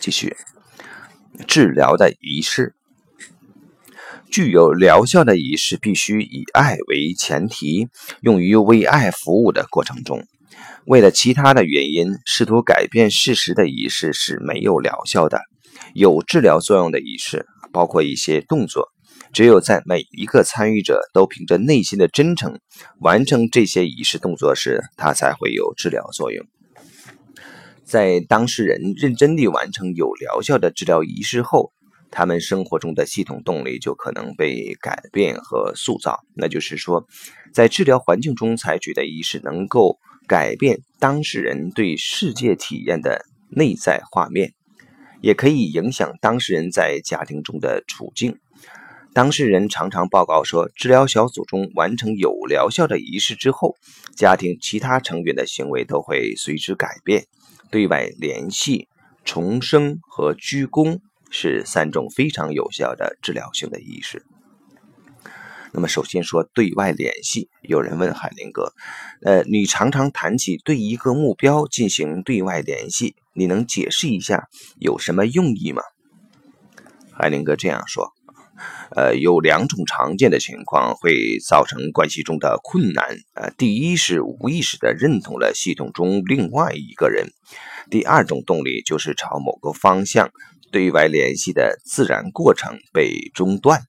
[0.00, 0.34] 继续，
[1.46, 2.74] 治疗的仪式，
[4.30, 7.88] 具有疗效的仪式必须以爱为前提，
[8.22, 10.24] 用于为爱服务的过程中。
[10.86, 15.42] 为了其他的原因，试图改变事实的仪式是没有疗效的。
[15.94, 18.88] 有治疗作用的仪式，包括一些动作。
[19.32, 22.58] 只有在每一个参与者都凭着内心的真诚
[22.98, 26.44] 完成这些仪式动作时，它才会有治疗作用。
[27.90, 31.72] 在当事人认真地完成有疗效的治疗仪式后，
[32.08, 36.20] 他们生活中的系统动力就可能被改变和塑造。
[36.36, 37.04] 那就是说，
[37.52, 44.52] 在治疗环境中采取的仪式能够改变当事人对世界体验的内在画面，
[45.20, 48.38] 也可以影响当事人在家庭中的处境。
[49.12, 53.74] 当事人常常报告说，治疗小组中完成有疗效的仪式之后，
[54.14, 57.24] 家庭其他成员的行为都会随之改变。
[57.70, 58.88] 对外联系、
[59.24, 64.24] 重生和鞠躬是三种非常有效的治疗性的仪式。
[65.72, 67.48] 那么，首先说对外联系。
[67.62, 68.72] 有人问海林哥
[69.22, 74.48] ：“呃，你常常谈起对一个目标进行对外联系，你能解释一下
[74.80, 75.82] 有什么用意吗？”
[77.14, 78.12] 海林哥这样说。
[78.96, 83.16] 呃，有两种常见的情况会造成关系中的困难。
[83.34, 87.26] 呃，第一是无意识的认同了系统中另外一个人；
[87.90, 90.30] 第二种动力就是朝某个方向
[90.70, 93.82] 对外联系的自然过程被中断。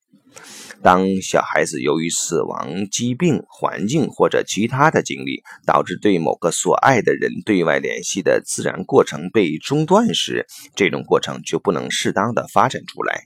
[0.84, 13.26] 当小孩子由于死亡、疾病、环境或者其他的经历，导致对某个所爱的人对外联系的自然过程被中断时，这种过程就不能适当的发展出来。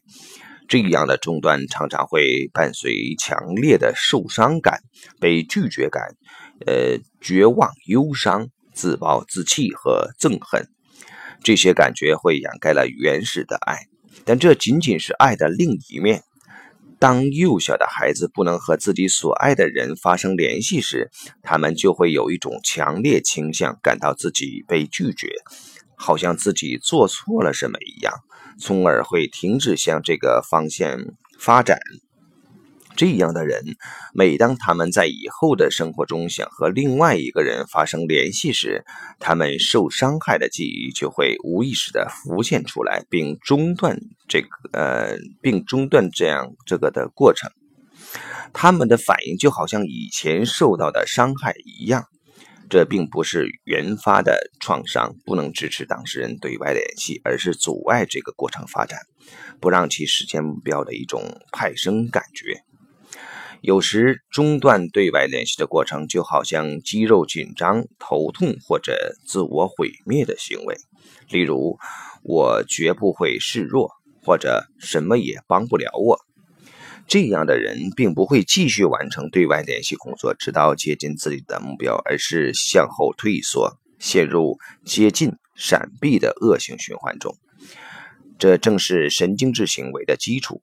[0.67, 4.79] 这样的中断常常会伴随强烈的受伤感、
[5.19, 6.15] 被拒绝感、
[6.65, 10.67] 呃绝望、忧伤、自暴自弃和憎恨。
[11.43, 13.87] 这些感觉会掩盖了原始的爱，
[14.25, 16.23] 但这仅仅是爱的另一面。
[16.97, 21.11] 当幼小的孩子不能和自己所爱的人发生联系时，
[21.43, 25.29] 他们就会有一种强烈倾向，感到自己被拒绝。
[25.97, 28.13] 好像自己做错了什么一样，
[28.59, 30.97] 从而会停止向这个方向
[31.39, 31.79] 发展。
[32.97, 33.61] 这样的人，
[34.13, 38.85] 每当他们在以后的生活中想和另外一个人发生联系时，
[39.19, 43.99] 他们受伤害的记忆就会无意识的浮现出来，并中断
[44.29, 47.51] 这个呃，并中断这样这个的过程。
[48.53, 52.05] 他们的反应就好像以前受到的伤害一样。
[52.69, 58.99] 这并不是原发的创伤不能支持当事人对外联系，而是阻碍这个过程发展，
[59.59, 62.63] 不让其实现目标的一种派生感觉。
[63.61, 70.75] 有时中断对外联系的过程，就好像肌肉紧张、头痛或者自我毁灭的行为，
[71.29, 71.77] 例如
[72.23, 73.91] “我绝不会示弱”
[74.23, 76.19] 或者“什么也帮不了我”。
[77.07, 87.37] 这样的人并不会继续完成对外联系工作，直到接近自己的目标，而是向后退缩，陷入接近、闪避的恶性循环中。
[88.37, 90.61] 这正是神经质行为的基础。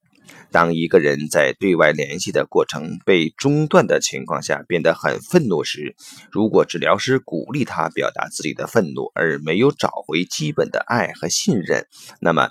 [0.50, 5.96] 当一个人在对外联系的过程被中断的情况下变得很愤怒时，
[6.30, 11.86] 如果治疗师鼓励他表达自己的愤怒，而没有找回基本的爱和信任，
[12.20, 12.50] 那么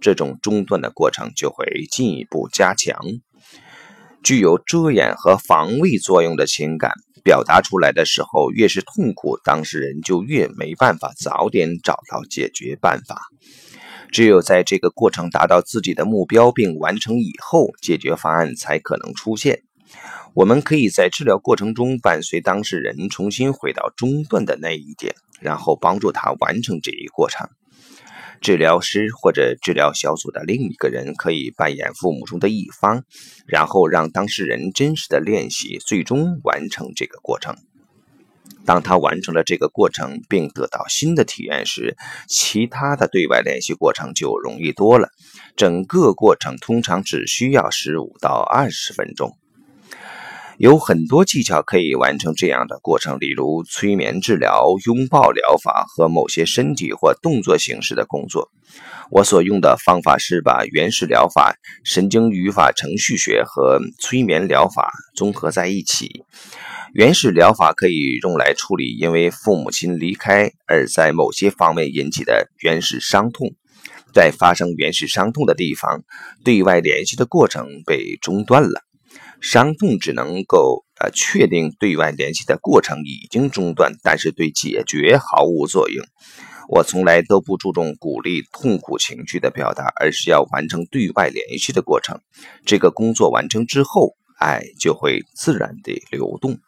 [0.00, 2.96] 这种中断的过程就会进一步加强。
[4.22, 6.92] 具有遮掩和防卫作用的情感
[7.24, 13.20] 表达出来的时候，越是痛苦，当事人就越没办法早点找到解决办法。
[14.10, 19.62] 只有在这个过程达到自己的目标并完成以后，解决方案才可能出现。
[20.34, 27.48] 我们可以在治疗过程中伴随当事人重新回到中断的那一点，然后帮助他完成这一过程。
[28.40, 33.04] 治疗师或者治疗小组的另一个人可以扮演父母中的一方，
[33.46, 37.56] 然后让当事人真实的练习，最终完成这个过程。
[38.64, 41.96] 当他完成了这个过程并得到新的体验时，
[42.28, 45.10] 其他的对外联系过程就容易多了。
[45.56, 49.36] 整个过程通常只需要十五到二十分钟。
[50.60, 58.50] 有很多技巧可以完成这样的过程，例如催眠治疗、拥抱疗法和某些身体或动作形式的工作。
[59.10, 66.26] 我所用的方法是把原始疗法、神经语法程序学和催眠疗法综合在一起。
[66.92, 73.54] 原始疗法可以用来处理因为父母亲离开而在某些方面引起的原始伤痛。
[74.12, 76.02] 在发生原始伤痛的地方，
[76.44, 78.89] 对外联系的过程被中断了。
[79.40, 86.04] 伤痛只能够呃确定对外联系的过程已经中断，但是对解决毫无作用。
[86.68, 92.20] 我从来都不注重鼓励痛苦情绪的表达，而是要完成对外联系的过程。
[92.64, 96.60] 这个工作完成之后，爱就会自然地流动。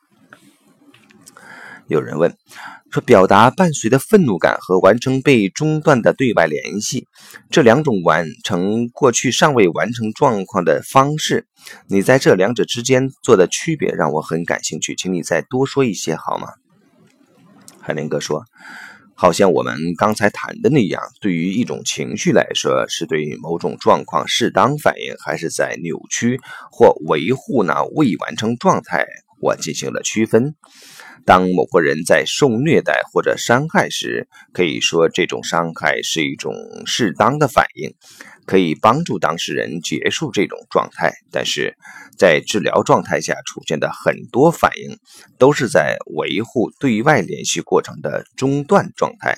[1.89, 2.35] 有人问
[2.91, 7.07] 说，表达伴随的愤怒感和完成被中断的对外联系，
[7.51, 11.47] 这两种完成过去尚未完成状况的方式，
[11.89, 16.49] 你在这两者之间做的区别让我很感兴趣，请你再多说一些好吗？
[17.81, 18.45] 海林哥说，
[19.15, 26.41] 好像我们刚才谈的那样，对于一种情绪来说，是对某种状况适当反应，还是在扭曲
[26.71, 29.05] 或维护那未完成状态？
[29.41, 30.55] 我进行了区分。
[31.25, 36.53] 当某个人在受虐待或者伤害时，可以说这种伤害是一种
[36.85, 37.95] 适当的反应，
[38.45, 41.13] 可以帮助当事人结束这种状态。
[41.31, 41.77] 但是
[42.19, 44.99] 在治疗状态下出现的很多反应，
[45.39, 49.37] 都是在维护对外联系过程的中断状态。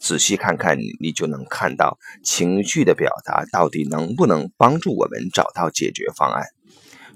[0.00, 6.44] 仔细看看，你就能看到情绪的表达到底能不能帮助我们找到解决方案。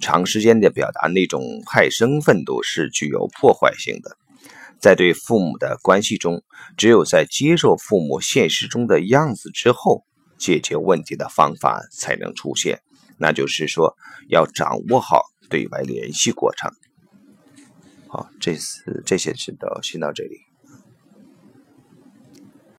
[0.00, 4.17] 长时间的表达那种害生愤怒是具有破坏性的。
[4.79, 6.43] 在对父母的关系中，
[6.77, 10.05] 只有在接受父母现实中的样子之后，
[10.39, 12.81] 解决问题的方法才能出现。
[13.19, 13.97] 那就是说，
[14.29, 16.71] 要掌握好对外联系过程。
[18.06, 20.48] 好，这次这些事都先到这里。